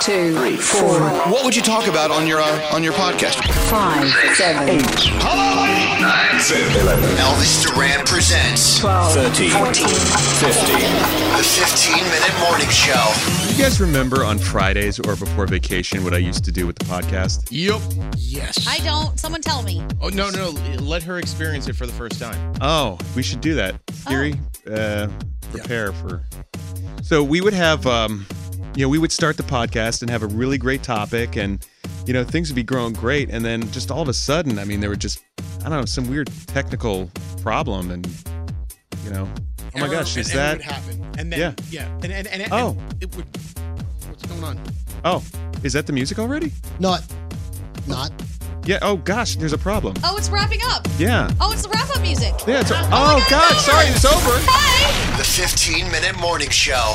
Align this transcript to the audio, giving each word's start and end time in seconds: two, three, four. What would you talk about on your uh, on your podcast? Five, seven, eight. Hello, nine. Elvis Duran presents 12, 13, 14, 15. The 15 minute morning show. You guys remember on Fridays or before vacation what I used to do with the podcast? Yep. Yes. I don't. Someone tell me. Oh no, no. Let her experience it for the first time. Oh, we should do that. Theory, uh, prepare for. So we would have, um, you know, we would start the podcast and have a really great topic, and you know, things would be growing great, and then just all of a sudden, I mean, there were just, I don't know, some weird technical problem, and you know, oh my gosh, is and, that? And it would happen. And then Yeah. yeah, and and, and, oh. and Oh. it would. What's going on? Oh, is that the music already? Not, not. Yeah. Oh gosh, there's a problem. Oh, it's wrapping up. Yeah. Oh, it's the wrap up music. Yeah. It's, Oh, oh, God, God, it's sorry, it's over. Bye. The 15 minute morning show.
two, 0.00 0.34
three, 0.36 0.56
four. 0.56 1.00
What 1.30 1.44
would 1.44 1.54
you 1.54 1.62
talk 1.62 1.86
about 1.86 2.10
on 2.10 2.26
your 2.26 2.40
uh, 2.40 2.74
on 2.74 2.82
your 2.82 2.92
podcast? 2.94 3.36
Five, 3.68 4.08
seven, 4.36 4.68
eight. 4.68 4.82
Hello, 5.20 5.66
nine. 6.00 6.28
Elvis 6.38 7.66
Duran 7.66 8.06
presents 8.06 8.78
12, 8.78 9.12
13, 9.14 9.50
14, 9.50 9.72
15. 9.74 10.78
The 11.36 11.42
15 11.42 12.04
minute 12.04 12.48
morning 12.48 12.68
show. 12.68 13.12
You 13.52 13.62
guys 13.62 13.80
remember 13.80 14.24
on 14.24 14.38
Fridays 14.38 14.98
or 15.00 15.16
before 15.16 15.46
vacation 15.46 16.04
what 16.04 16.14
I 16.14 16.18
used 16.18 16.44
to 16.44 16.52
do 16.52 16.66
with 16.66 16.76
the 16.78 16.84
podcast? 16.84 17.48
Yep. 17.50 17.80
Yes. 18.16 18.66
I 18.68 18.78
don't. 18.84 19.18
Someone 19.18 19.40
tell 19.42 19.62
me. 19.62 19.82
Oh 20.00 20.08
no, 20.08 20.30
no. 20.30 20.50
Let 20.80 21.02
her 21.02 21.18
experience 21.18 21.68
it 21.68 21.74
for 21.76 21.86
the 21.86 21.92
first 21.92 22.20
time. 22.20 22.54
Oh, 22.60 22.98
we 23.16 23.22
should 23.22 23.40
do 23.40 23.54
that. 23.56 23.80
Theory, 23.88 24.34
uh, 24.70 25.08
prepare 25.50 25.92
for. 25.92 26.22
So 27.02 27.22
we 27.22 27.40
would 27.40 27.54
have, 27.54 27.86
um, 27.86 28.26
you 28.78 28.84
know, 28.84 28.88
we 28.88 28.98
would 28.98 29.10
start 29.10 29.36
the 29.36 29.42
podcast 29.42 30.02
and 30.02 30.10
have 30.10 30.22
a 30.22 30.28
really 30.28 30.56
great 30.56 30.84
topic, 30.84 31.34
and 31.34 31.66
you 32.06 32.12
know, 32.12 32.22
things 32.22 32.48
would 32.48 32.54
be 32.54 32.62
growing 32.62 32.92
great, 32.92 33.28
and 33.28 33.44
then 33.44 33.68
just 33.72 33.90
all 33.90 34.00
of 34.02 34.08
a 34.08 34.14
sudden, 34.14 34.56
I 34.56 34.62
mean, 34.64 34.78
there 34.78 34.88
were 34.88 34.94
just, 34.94 35.20
I 35.64 35.68
don't 35.68 35.80
know, 35.80 35.84
some 35.84 36.08
weird 36.08 36.30
technical 36.46 37.10
problem, 37.42 37.90
and 37.90 38.06
you 39.02 39.10
know, 39.10 39.28
oh 39.74 39.80
my 39.80 39.88
gosh, 39.88 40.16
is 40.16 40.30
and, 40.30 40.38
that? 40.38 40.52
And 40.52 40.60
it 40.60 40.66
would 40.66 40.72
happen. 40.72 41.14
And 41.18 41.32
then 41.32 41.40
Yeah. 41.40 41.54
yeah, 41.70 41.92
and 42.04 42.12
and, 42.12 42.28
and, 42.28 42.52
oh. 42.52 42.68
and 42.68 42.78
Oh. 42.80 42.82
it 43.00 43.16
would. 43.16 43.26
What's 44.06 44.24
going 44.26 44.44
on? 44.44 44.60
Oh, 45.04 45.24
is 45.64 45.72
that 45.72 45.86
the 45.88 45.92
music 45.92 46.20
already? 46.20 46.52
Not, 46.78 47.02
not. 47.88 48.12
Yeah. 48.64 48.78
Oh 48.82 48.98
gosh, 48.98 49.34
there's 49.34 49.54
a 49.54 49.58
problem. 49.58 49.94
Oh, 50.04 50.16
it's 50.16 50.28
wrapping 50.30 50.60
up. 50.66 50.86
Yeah. 50.98 51.28
Oh, 51.40 51.50
it's 51.50 51.62
the 51.64 51.68
wrap 51.70 51.90
up 51.96 52.00
music. 52.00 52.32
Yeah. 52.46 52.60
It's, 52.60 52.70
Oh, 52.70 52.76
oh, 52.92 53.26
God, 53.28 53.28
God, 53.28 53.52
it's 53.54 53.64
sorry, 53.64 53.86
it's 53.86 54.04
over. 54.04 54.46
Bye. 54.46 55.16
The 55.18 55.24
15 55.24 55.90
minute 55.90 56.16
morning 56.20 56.50
show. 56.50 56.94